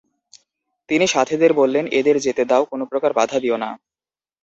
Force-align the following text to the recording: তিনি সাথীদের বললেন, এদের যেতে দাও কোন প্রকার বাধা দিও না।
তিনি 0.89 1.05
সাথীদের 1.07 1.51
বললেন, 1.53 1.85
এদের 1.99 2.15
যেতে 2.19 2.43
দাও 2.45 2.63
কোন 2.65 2.81
প্রকার 2.91 3.11
বাধা 3.13 3.37
দিও 3.39 3.57
না। 3.57 3.69